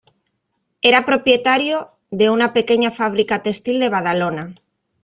[0.81, 4.55] Era propietario de una pequeña fábrica textil de Badalona.